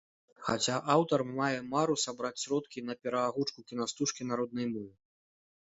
[0.45, 4.93] Хаця аўтар мае мару сабраць сродкі на пераагучку кінастужкі на роднай мове.